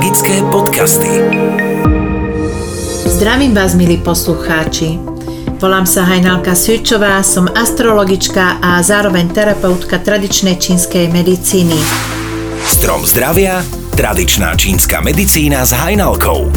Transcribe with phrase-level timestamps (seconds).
[0.00, 1.12] Magické podcasty.
[3.04, 4.96] Zdravím vás, milí poslucháči.
[5.60, 11.76] Volám sa Hajnalka Svičová, som astrologička a zároveň terapeutka tradičnej čínskej medicíny.
[12.64, 13.60] Strom zdravia,
[13.92, 16.48] tradičná čínska medicína s Hajnalkou.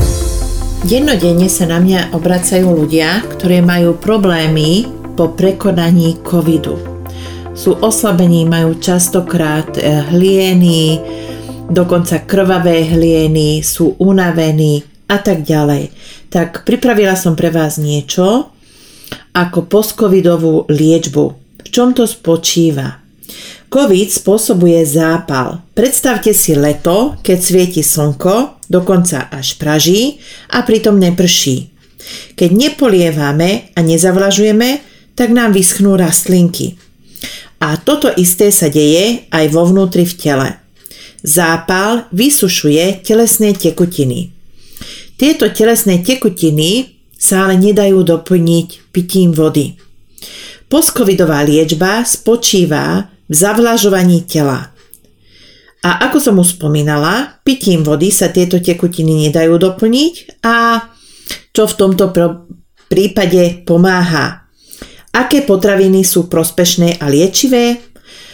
[0.88, 4.88] Dennodenne sa na mňa obracajú ľudia, ktorí majú problémy
[5.20, 6.80] po prekonaní covidu.
[7.60, 11.04] Sú oslabení, majú častokrát eh, hlieny,
[11.74, 15.92] dokonca krvavé hlieny, sú unavení a tak ďalej.
[16.30, 18.54] Tak pripravila som pre vás niečo
[19.34, 21.26] ako postcovidovú liečbu.
[21.64, 23.02] V čom to spočíva?
[23.74, 25.66] COVID spôsobuje zápal.
[25.74, 30.22] Predstavte si leto, keď svieti slnko, dokonca až praží
[30.54, 31.74] a pritom neprší.
[32.38, 34.78] Keď nepolievame a nezavlažujeme,
[35.18, 36.78] tak nám vyschnú rastlinky.
[37.64, 40.63] A toto isté sa deje aj vo vnútri v tele.
[41.24, 44.36] Zápal vysušuje telesné tekutiny.
[45.16, 49.80] Tieto telesné tekutiny sa ale nedajú doplniť pitím vody.
[50.68, 54.76] Postcovidová liečba spočíva v zavlažovaní tela.
[55.84, 60.84] A ako som už spomínala, pitím vody sa tieto tekutiny nedajú doplniť a
[61.56, 62.12] čo v tomto
[62.92, 64.44] prípade pomáha.
[65.14, 67.80] Aké potraviny sú prospešné a liečivé?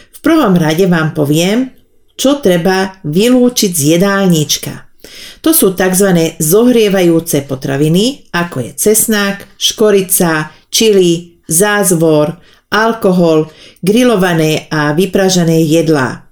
[0.09, 1.78] V prvom rade vám poviem,
[2.19, 4.91] čo treba vylúčiť z jedálnička.
[5.39, 6.35] To sú tzv.
[6.35, 12.35] zohrievajúce potraviny, ako je cesnák, škorica, čili, zázvor,
[12.67, 13.47] alkohol,
[13.79, 16.27] grillované a vypražané jedlá.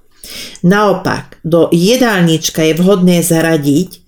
[0.68, 4.04] Naopak, do jedálnička je vhodné zaradiť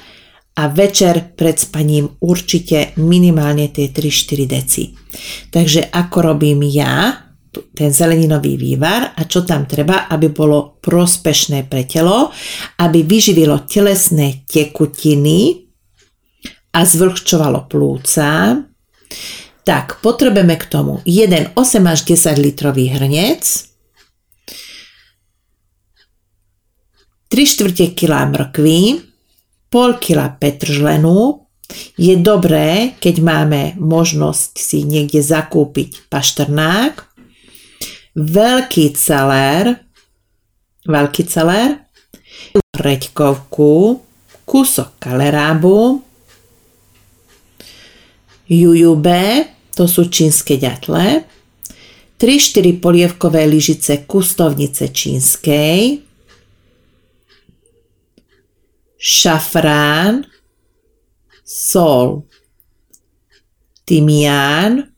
[0.60, 4.84] a večer pred spaním určite minimálne tie 3-4 deci.
[5.48, 11.88] Takže ako robím ja, ten zeleninový vývar a čo tam treba, aby bolo prospešné pre
[11.88, 12.30] telo,
[12.78, 15.66] aby vyživilo telesné tekutiny
[16.76, 18.62] a zvrhčovalo plúca,
[19.66, 23.69] tak potrebujeme k tomu 1 8 až 10 litrový hrnec,
[27.30, 29.06] 3 čtvrte kg mrkvy,
[29.70, 31.46] pol kila petržlenu.
[31.94, 37.06] Je dobré, keď máme možnosť si niekde zakúpiť paštrnák,
[38.18, 39.78] veľký celér,
[40.90, 41.86] veľký celér,
[42.74, 44.02] reďkovku,
[44.50, 46.02] kúsok kalerábu,
[48.50, 49.46] jujube,
[49.78, 51.22] to sú čínske ďatle,
[52.18, 56.09] 3-4 polievkové lyžice kustovnice čínskej,
[59.00, 60.28] šafrán,
[61.48, 62.28] sol,
[63.88, 64.92] tymián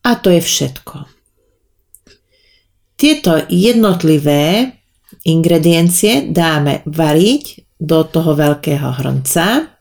[0.00, 0.96] a to je všetko.
[2.94, 4.78] Tieto jednotlivé
[5.26, 9.74] ingrediencie dáme variť do toho veľkého hrnca.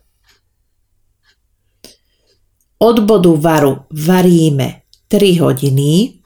[2.84, 6.20] Od bodu varu varíme 3 hodiny.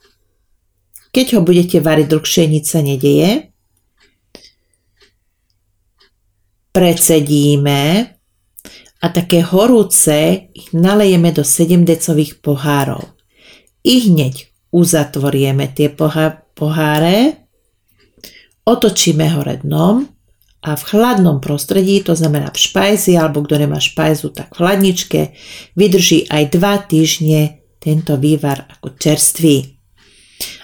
[1.11, 3.46] Keď ho budete variť dlhšie, nič sa nedeje.
[6.77, 8.06] Precedíme
[9.01, 13.01] a také horúce ich nalejeme do 7 decových pohárov.
[13.81, 15.89] I hneď uzatvorieme tie
[16.53, 17.50] poháre,
[18.62, 20.06] otočíme hore dnom
[20.62, 25.21] a v chladnom prostredí, to znamená v špajzi, alebo kto nemá špajzu, tak v chladničke,
[25.73, 27.41] vydrží aj 2 týždne
[27.81, 29.81] tento vývar ako čerstvý.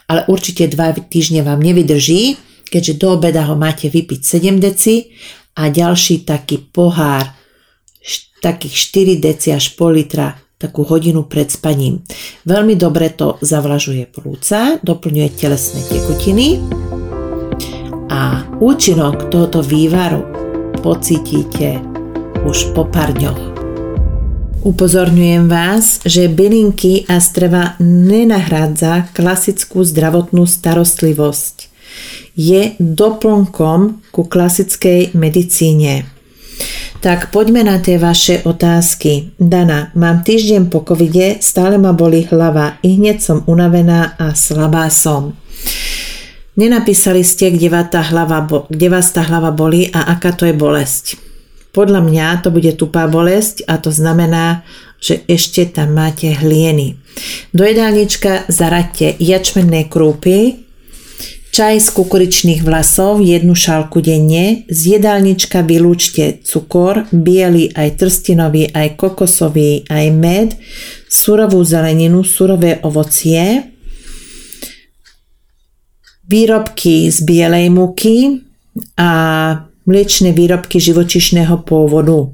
[0.05, 2.37] Ale určite 2 týždne vám nevydrží,
[2.69, 5.09] keďže do obeda ho máte vypiť 7 deci
[5.53, 7.29] a ďalší taký pohár,
[8.41, 8.75] takých
[9.19, 11.99] 4 deci až pol litra takú hodinu pred spaním.
[12.47, 16.63] Veľmi dobre to zavlažuje plúca, doplňuje telesné tekutiny
[18.07, 20.23] a účinok tohoto vývaru
[20.79, 21.83] pocítite
[22.47, 23.55] už po pár dňoch.
[24.63, 31.72] Upozorňujem vás, že bylinky a streva nenahrádza klasickú zdravotnú starostlivosť.
[32.33, 36.09] Je doplnkom ku klasickej medicíne.
[37.03, 39.35] Tak poďme na tie vaše otázky.
[39.35, 44.87] Dana, mám týždeň po covide, stále ma boli hlava, i hneď som unavená a slabá
[44.87, 45.35] som.
[46.55, 51.17] Nenapísali ste, kde tá hlava, kde vás tá hlava boli a aká to je bolesť.
[51.73, 54.61] Podľa mňa to bude tupá bolesť a to znamená,
[55.01, 56.95] že ešte tam máte hlieny.
[57.51, 60.63] Do jedálnička zaraďte jačmenné krúpy,
[61.53, 68.97] Čaj z kukuričných vlasov, jednu šálku denne, z jedálnička vylúčte cukor, biely aj trstinový, aj
[68.97, 70.57] kokosový, aj med,
[71.05, 73.69] surovú zeleninu, surové ovocie,
[76.25, 78.41] výrobky z bielej múky
[78.97, 79.11] a
[79.85, 82.33] mliečne výrobky živočišného pôvodu.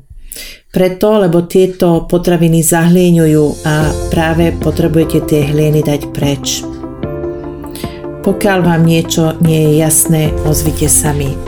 [0.71, 6.78] Preto, lebo tieto potraviny zahlieňujú a práve potrebujete tie hlieny dať preč.
[8.19, 11.39] Pokiaľ vám niečo nie je jasné, ozvite sa mi.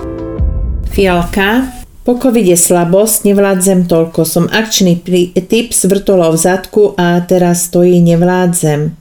[0.87, 1.67] Fialka.
[2.01, 4.25] Po covide slabosť, nevládzem toľko.
[4.25, 5.03] Som akčný
[5.35, 8.97] typ s vrtolou v zadku a teraz stojí nevládzem.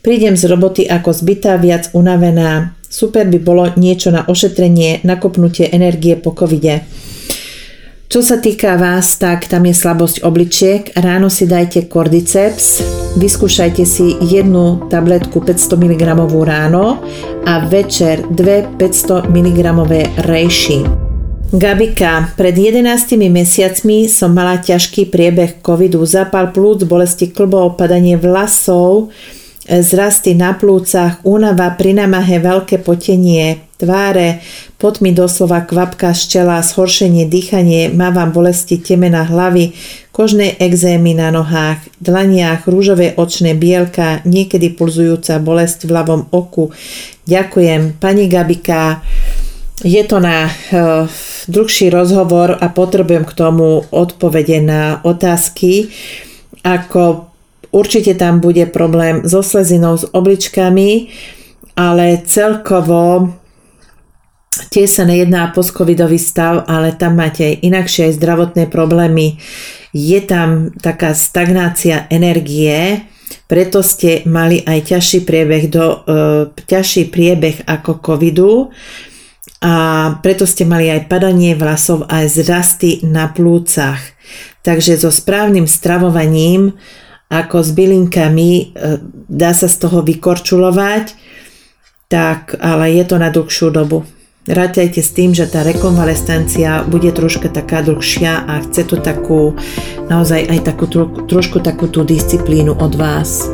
[0.00, 2.72] Prídem z roboty ako zbytá, viac unavená.
[2.88, 6.88] Super by bolo niečo na ošetrenie, nakopnutie energie po covide.
[8.04, 10.92] Čo sa týka vás, tak tam je slabosť obličiek.
[10.94, 12.84] Ráno si dajte kordyceps,
[13.16, 16.02] vyskúšajte si jednu tabletku 500 mg
[16.44, 17.00] ráno
[17.48, 19.58] a večer dve 500 mg
[20.20, 21.04] rejši.
[21.54, 29.14] Gabika, pred 11 mesiacmi som mala ťažký priebeh covidu, zapal plúc, bolesti klbov, padanie vlasov,
[29.68, 34.44] zrasty na plúcach, únava pri namahe, veľké potenie tváre,
[34.76, 39.72] pot mi doslova kvapka z čela, zhoršenie dýchanie, mávam bolesti temena hlavy,
[40.12, 46.70] kožné exémy na nohách, dlaniach, rúžové očné bielka, niekedy pulzujúca bolesť v ľavom oku.
[47.24, 47.98] Ďakujem.
[47.98, 49.00] Pani Gabika,
[49.82, 51.08] je to na uh,
[51.50, 55.90] dlhší rozhovor a potrebujem k tomu odpovede na otázky.
[56.62, 57.33] Ako
[57.74, 61.10] Určite tam bude problém so slezinou, s obličkami,
[61.74, 63.34] ale celkovo
[64.70, 69.42] tie sa nejedná post-covidový stav, ale tam máte aj inakšie aj zdravotné problémy.
[69.90, 73.02] Je tam taká stagnácia energie,
[73.50, 78.70] preto ste mali aj ťažší priebeh, do, e, ťažší priebeh ako covidu
[79.58, 79.74] a
[80.22, 83.98] preto ste mali aj padanie vlasov aj zrasty na plúcach.
[84.64, 86.78] Takže so správnym stravovaním
[87.30, 88.64] ako s bylinkami, e,
[89.28, 91.16] dá sa z toho vykorčulovať,
[92.08, 94.04] tak, ale je to na dlhšiu dobu.
[94.44, 99.56] Rátajte s tým, že tá rekonvalescencia bude troška taká dlhšia a chce to takú,
[100.12, 100.84] naozaj aj takú,
[101.24, 103.48] trošku takú tú disciplínu od vás.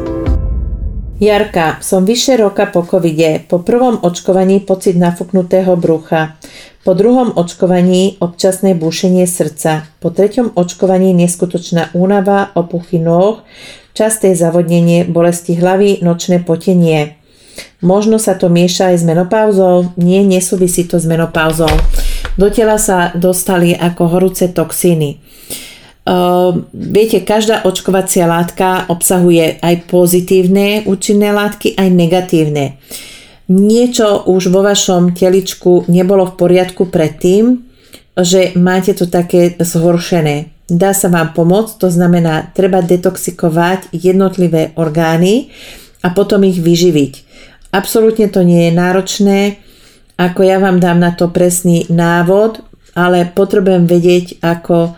[1.20, 3.44] Jarka, som vyše roka po covide.
[3.44, 6.40] Po prvom očkovaní pocit nafúknutého brucha.
[6.80, 9.84] Po druhom očkovaní občasné búšenie srdca.
[10.00, 13.44] Po treťom očkovaní neskutočná únava, opuchy nôh,
[13.92, 17.20] časté zavodnenie, bolesti hlavy, nočné potenie.
[17.84, 19.92] Možno sa to mieša aj s menopauzou?
[20.00, 21.68] Nie, nesúvisí to s menopauzou.
[22.40, 25.20] Do tela sa dostali ako horúce toxíny.
[26.00, 32.80] Uh, viete, každá očkovacia látka obsahuje aj pozitívne účinné látky, aj negatívne.
[33.52, 37.66] Niečo už vo vašom teličku nebolo v poriadku predtým,
[38.16, 40.48] že máte to také zhoršené.
[40.70, 45.50] Dá sa vám pomôcť, to znamená, treba detoxikovať jednotlivé orgány
[46.00, 47.12] a potom ich vyživiť.
[47.74, 49.38] Absolútne to nie je náročné,
[50.14, 52.62] ako ja vám dám na to presný návod,
[52.94, 54.94] ale potrebujem vedieť, ako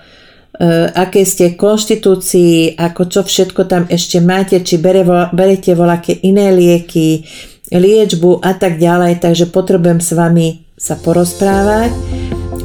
[0.92, 7.24] aké ste konštitúcii, ako čo všetko tam ešte máte, či bere, berete voľaké iné lieky,
[7.72, 11.92] liečbu a tak ďalej, takže potrebujem s vami sa porozprávať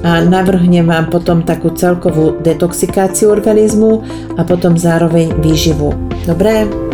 [0.04, 4.04] a navrhnem vám potom takú celkovú detoxikáciu organizmu
[4.36, 5.96] a potom zároveň výživu.
[6.28, 6.87] Dobre?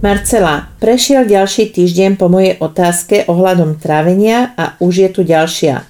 [0.00, 5.84] Marcela, prešiel ďalší týždeň po mojej otázke ohľadom trávenia a už je tu ďalšia.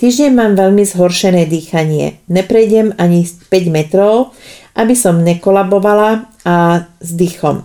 [0.00, 2.24] Týždeň mám veľmi zhoršené dýchanie.
[2.24, 4.32] Neprejdem ani 5 metrov,
[4.72, 7.60] aby som nekolabovala a s dýchom.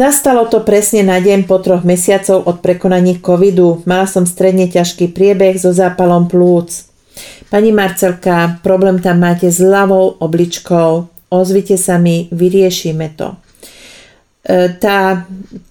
[0.00, 3.84] Nastalo to presne na deň po troch mesiacov od prekonaní covidu.
[3.84, 6.88] Mala som stredne ťažký priebeh so zápalom plúc.
[7.52, 11.04] Pani Marcelka, problém tam máte s ľavou obličkou.
[11.28, 13.36] Ozvite sa mi, vyriešime to.
[14.44, 15.24] E, tá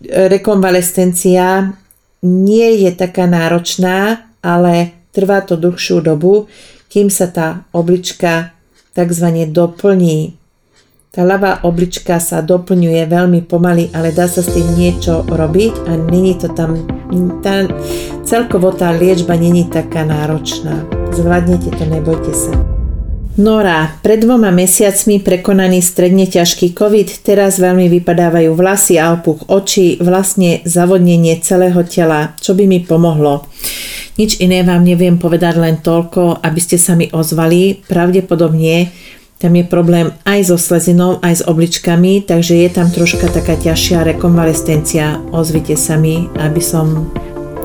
[0.09, 1.77] rekonvalescencia
[2.25, 6.49] nie je taká náročná, ale trvá to dlhšiu dobu,
[6.89, 8.53] kým sa tá oblička
[8.97, 9.27] tzv.
[9.53, 10.33] doplní.
[11.13, 15.93] Tá ľavá oblička sa doplňuje veľmi pomaly, ale dá sa s tým niečo robiť a
[16.09, 16.89] není to tam,
[17.45, 17.69] tá,
[18.25, 20.81] celkovo tá liečba není taká náročná.
[21.13, 22.72] Zvládnete to, nebojte sa.
[23.33, 29.97] Nora, pred dvoma mesiacmi prekonaný stredne ťažký COVID, teraz veľmi vypadávajú vlasy a opuch očí,
[29.97, 33.49] vlastne zavodnenie celého tela, čo by mi pomohlo.
[34.21, 37.81] Nič iné vám neviem povedať len toľko, aby ste sa mi ozvali.
[37.89, 38.93] Pravdepodobne
[39.41, 44.13] tam je problém aj so slezinou, aj s obličkami, takže je tam troška taká ťažšia
[44.13, 45.17] rekonvalescencia.
[45.33, 47.09] Ozvite sa mi, aby som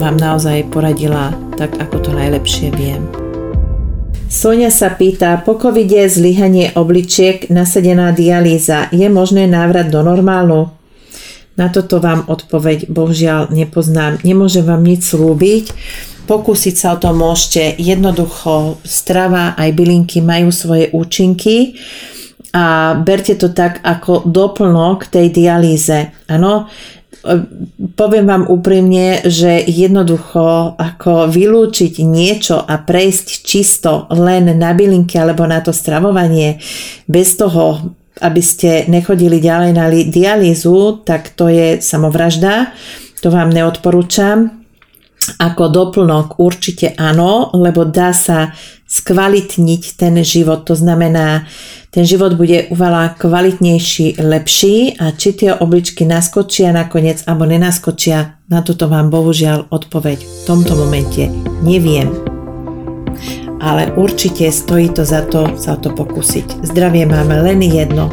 [0.01, 3.28] vám naozaj poradila tak, ako to najlepšie viem.
[4.29, 10.69] Sonia sa pýta, po covide zlyhanie obličiek, nasadená dialýza, je možné návrat do normálu?
[11.57, 14.21] Na toto vám odpoveď bohužiaľ nepoznám.
[14.21, 15.73] Nemôžem vám nič slúbiť.
[16.29, 17.81] Pokúsiť sa o to môžete.
[17.81, 21.81] Jednoducho strava aj bylinky majú svoje účinky
[22.53, 26.13] a berte to tak ako doplnok tej dialýze.
[26.29, 26.69] Áno,
[27.99, 35.43] poviem vám úprimne, že jednoducho ako vylúčiť niečo a prejsť čisto len na bylinky alebo
[35.45, 36.63] na to stravovanie
[37.11, 42.75] bez toho, aby ste nechodili ďalej na dialýzu, tak to je samovražda.
[43.23, 44.63] To vám neodporúčam.
[45.43, 48.55] Ako doplnok určite áno, lebo dá sa
[48.89, 50.65] skvalitniť ten život.
[50.65, 51.45] To znamená,
[51.93, 58.65] ten život bude uvala kvalitnejší, lepší a či tie obličky naskočia nakoniec alebo nenaskočia, na
[58.65, 61.29] toto vám bohužiaľ odpoveď v tomto momente
[61.61, 62.09] neviem.
[63.61, 66.65] Ale určite stojí to za to sa to pokúsiť.
[66.65, 68.09] Zdravie máme len jedno.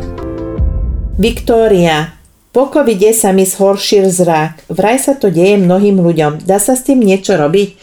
[1.16, 2.12] Viktória,
[2.56, 4.68] po covide sa mi zhoršil zrak.
[4.72, 6.48] Vraj sa to deje mnohým ľuďom.
[6.48, 7.76] Dá sa s tým niečo robiť?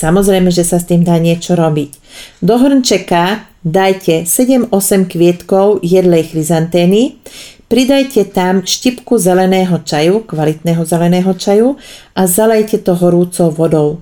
[0.00, 2.00] Samozrejme, že sa s tým dá niečo robiť.
[2.40, 4.72] Do hrnčeka dajte 7-8
[5.04, 7.20] kvietkov jedlej chryzantény,
[7.68, 11.76] pridajte tam štipku zeleného čaju, kvalitného zeleného čaju
[12.16, 14.00] a zalejte to horúcou vodou.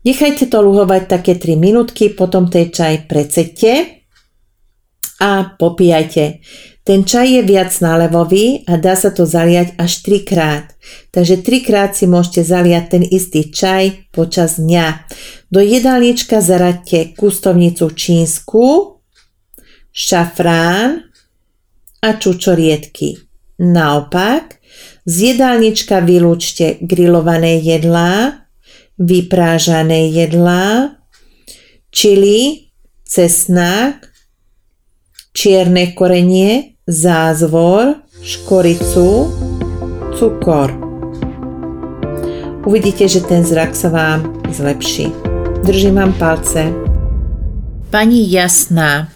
[0.00, 4.00] Nechajte to luhovať také 3 minútky, potom tej čaj precete
[5.20, 6.40] a popíjajte.
[6.80, 10.66] Ten čaj je viac nálevový a dá sa to zaliať až 3 krát.
[11.12, 15.04] Takže 3 krát si môžete zaliať ten istý čaj počas dňa.
[15.52, 18.96] Do jedálnička zaraďte kustovnicu čínsku,
[19.92, 21.04] šafrán
[22.00, 23.20] a čučoriedky.
[23.60, 24.56] Naopak,
[25.04, 28.46] z jedálnička vylúčte grillované jedlá,
[28.96, 30.96] vyprážané jedlá,
[31.92, 32.72] čili,
[33.04, 34.09] cesnak,
[35.30, 39.30] čierne korenie, zázvor, škoricu,
[40.18, 40.74] cukor.
[42.66, 45.14] Uvidíte, že ten zrak sa vám zlepší.
[45.64, 46.74] Držím vám palce.
[47.90, 49.10] Pani Jasná,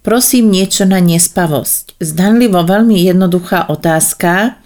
[0.00, 2.00] prosím niečo na nespavosť.
[2.00, 4.56] Zdanlivo veľmi jednoduchá otázka,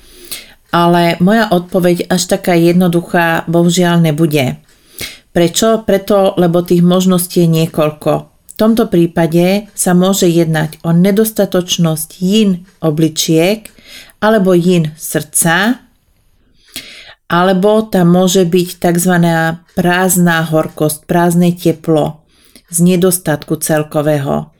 [0.71, 4.63] ale moja odpoveď až taká jednoduchá bohužiaľ nebude.
[5.31, 5.83] Prečo?
[5.87, 8.30] Preto, lebo tých možností je niekoľko
[8.61, 13.73] tomto prípade sa môže jednať o nedostatočnosť yin obličiek
[14.21, 15.81] alebo yin srdca,
[17.31, 19.15] alebo tam môže byť tzv.
[19.73, 22.21] prázdna horkosť, prázdne teplo
[22.69, 24.53] z nedostatku celkového.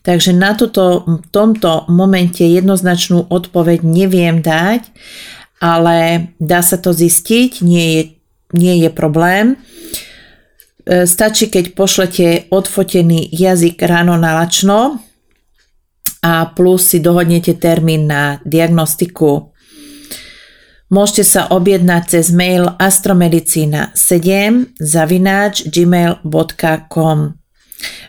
[0.00, 4.88] Takže na toto, v tomto momente jednoznačnú odpoveď neviem dať,
[5.60, 8.02] ale dá sa to zistiť, nie je,
[8.56, 9.60] nie je problém.
[10.90, 14.98] E, stačí, keď pošlete odfotený jazyk ráno na lačno
[16.18, 19.54] a plus si dohodnete termín na diagnostiku.
[20.90, 27.18] Môžete sa objednať cez mail astromedicina7 zavináč gmail.com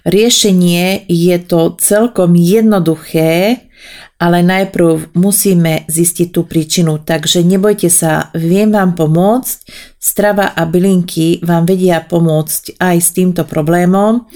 [0.02, 3.70] Riešenie je to celkom jednoduché,
[4.22, 9.58] ale najprv musíme zistiť tú príčinu, takže nebojte sa, viem vám pomôcť,
[9.98, 14.30] strava a bylinky vám vedia pomôcť aj s týmto problémom,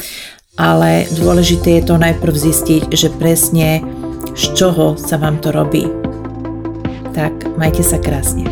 [0.57, 3.85] ale dôležité je to najprv zistiť, že presne
[4.33, 5.85] z čoho sa vám to robí.
[7.13, 8.43] Tak, majte sa krásne.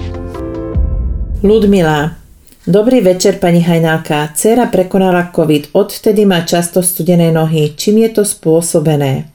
[1.43, 2.23] Ludmila,
[2.63, 4.31] Dobrý večer, pani Hajnálka.
[4.39, 7.75] Cera prekonala COVID, odvtedy má často studené nohy.
[7.75, 9.32] Čím je to spôsobené?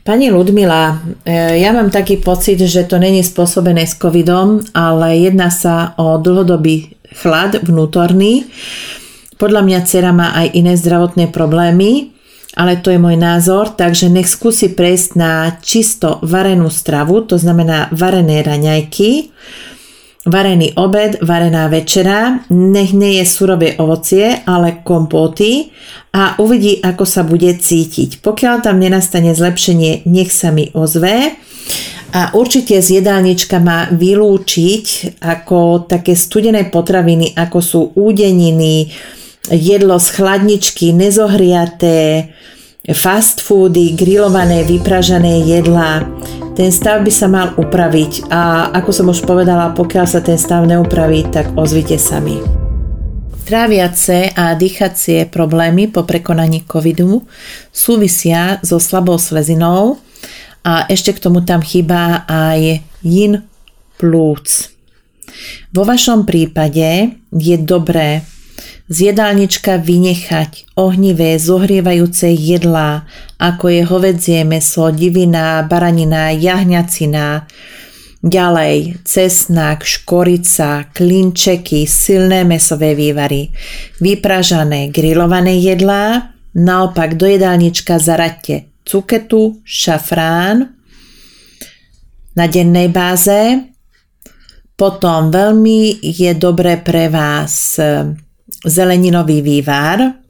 [0.00, 0.96] Pani Ludmila,
[1.28, 6.16] e, ja mám taký pocit, že to není spôsobené s covidom, ale jedná sa o
[6.16, 8.48] dlhodobý chlad vnútorný.
[9.36, 12.16] Podľa mňa dcera má aj iné zdravotné problémy,
[12.56, 17.92] ale to je môj názor, takže nech skúsi prejsť na čisto varenú stravu, to znamená
[17.92, 19.30] varené raňajky,
[20.30, 25.74] varený obed, varená večera, nech nie je surové ovocie, ale kompóty
[26.14, 28.22] a uvidí, ako sa bude cítiť.
[28.22, 31.34] Pokiaľ tam nenastane zlepšenie, nech sa mi ozve.
[32.10, 38.90] A určite z jedálnička má vylúčiť ako také studené potraviny, ako sú údeniny,
[39.50, 42.30] jedlo z chladničky, nezohriaté,
[42.88, 46.08] fast foody, grillované, vypražané jedlá.
[46.56, 50.64] Ten stav by sa mal upraviť a ako som už povedala, pokiaľ sa ten stav
[50.64, 52.40] neupraví, tak ozvite sa mi.
[53.44, 57.26] Tráviace a dýchacie problémy po prekonaní covidu
[57.74, 59.98] súvisia so slabou slezinou
[60.62, 63.42] a ešte k tomu tam chýba aj yin
[63.98, 64.70] plúc.
[65.74, 68.22] Vo vašom prípade je dobré
[68.88, 73.06] z jedálnička vynechať ohnivé, zohrievajúce jedlá,
[73.38, 77.46] ako je hovedzie meso, divina, baranina, jahňacina,
[78.20, 83.48] ďalej cesnak, škorica, klinčeky, silné mesové vývary,
[84.00, 90.74] vypražané, grillované jedlá, naopak do jedálnička zaraďte cuketu, šafrán
[92.36, 93.70] na dennej báze,
[94.74, 97.76] potom veľmi je dobré pre vás
[98.66, 100.20] zeleninový vývar.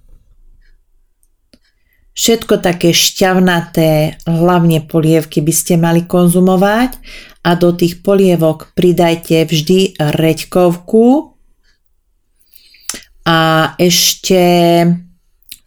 [2.10, 7.00] Všetko také šťavnaté, hlavne polievky by ste mali konzumovať
[7.46, 11.32] a do tých polievok pridajte vždy reďkovku
[13.25, 14.40] a ešte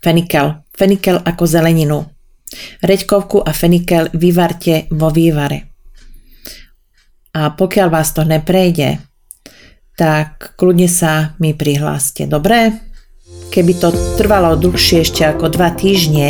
[0.04, 0.62] fenikel.
[0.74, 2.06] Fenikel ako zeleninu.
[2.86, 5.74] Reďkovku a fenikel vyvarte vo vývare.
[7.34, 9.02] A pokiaľ vás to neprejde,
[9.94, 12.26] tak kľudne sa mi prihláste.
[12.26, 12.74] Dobre?
[13.54, 16.30] Keby to trvalo dlhšie ešte ako 2 týždne,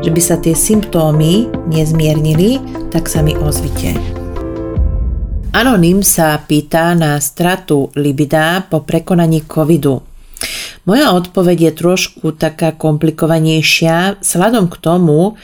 [0.00, 2.62] že by sa tie symptómy nezmiernili,
[2.94, 3.98] tak sa mi ozvite.
[5.50, 10.06] Anonym sa pýta na stratu libida po prekonaní covidu.
[10.86, 15.34] Moja odpoveď je trošku taká komplikovanejšia, sladom k tomu,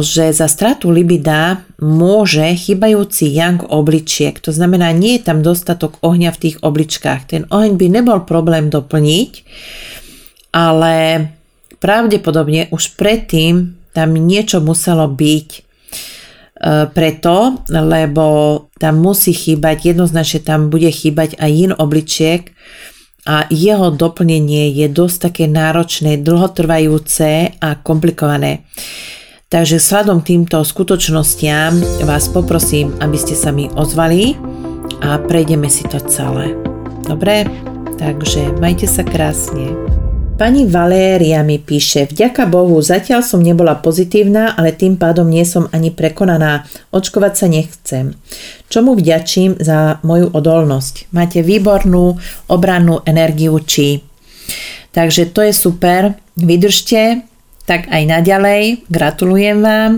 [0.00, 4.40] že za stratu libida môže chybajúci yang obličiek.
[4.40, 7.28] To znamená, nie je tam dostatok ohňa v tých obličkách.
[7.28, 9.30] Ten oheň by nebol problém doplniť,
[10.56, 10.94] ale
[11.76, 15.60] pravdepodobne už predtým tam niečo muselo byť e,
[16.88, 18.26] preto, lebo
[18.80, 22.48] tam musí chýbať, jednoznačne tam bude chýbať aj in obličiek
[23.28, 28.64] a jeho doplnenie je dosť také náročné, dlhotrvajúce a komplikované.
[29.52, 31.76] Takže sladom týmto skutočnostiam
[32.08, 34.32] vás poprosím, aby ste sa mi ozvali
[35.04, 36.56] a prejdeme si to celé.
[37.04, 37.44] Dobre?
[38.00, 39.76] Takže majte sa krásne.
[40.40, 45.68] Pani Valéria mi píše, vďaka Bohu, zatiaľ som nebola pozitívna, ale tým pádom nie som
[45.68, 46.64] ani prekonaná.
[46.88, 48.16] Očkovať sa nechcem.
[48.72, 51.12] Čomu vďačím za moju odolnosť?
[51.12, 52.16] Máte výbornú
[52.48, 54.00] obrannú energiu či.
[54.96, 56.16] Takže to je super.
[56.40, 57.28] Vydržte,
[57.66, 58.86] tak aj naďalej.
[58.90, 59.92] Gratulujem vám.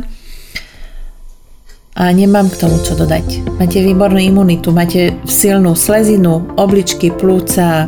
[1.95, 3.55] A nemám k tomu čo dodať.
[3.55, 7.87] Máte výbornú imunitu, máte silnú slezinu, obličky, plúca.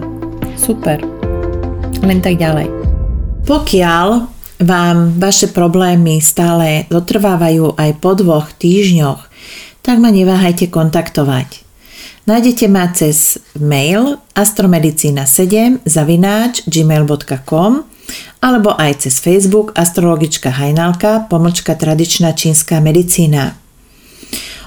[0.54, 1.02] Super.
[2.06, 2.70] Len tak ďalej.
[3.50, 4.08] Pokiaľ
[4.62, 9.26] vám vaše problémy stále dotrvávajú aj po dvoch týždňoch,
[9.82, 11.66] tak ma neváhajte kontaktovať.
[12.26, 17.95] Nájdete ma cez mail astromedicina7 zavináč gmail.com
[18.42, 23.58] alebo aj cez Facebook astrologička Hajnalka, pomočka tradičná čínska medicína.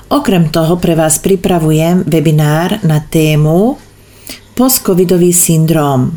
[0.10, 3.78] Okrem toho pre vás pripravujem webinár na tému
[4.58, 6.10] postcovidový syndróm.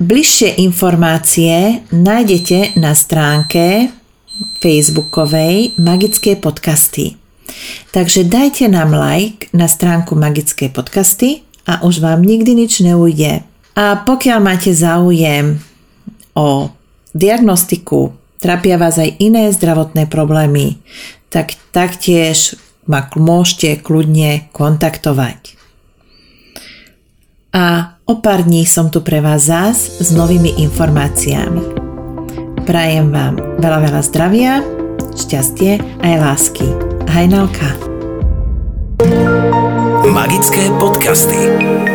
[0.00, 3.92] Bližšie informácie nájdete na stránke
[4.60, 7.16] facebookovej Magické podcasty.
[7.90, 13.49] Takže dajte nám like na stránku Magické podcasty a už vám nikdy nič neujde.
[13.78, 15.58] A pokiaľ máte záujem
[16.34, 16.70] o
[17.14, 20.80] diagnostiku trápia vás aj iné zdravotné problémy,
[21.30, 25.60] tak taktiež ma môžete kľudne kontaktovať.
[27.50, 31.62] A o pár dní som tu pre vás zás s novými informáciami.
[32.62, 34.62] Prajem vám veľa, veľa zdravia,
[35.18, 36.66] šťastie aj lásky.
[37.10, 37.74] Hajnalka.
[40.06, 41.89] Magické podcasty.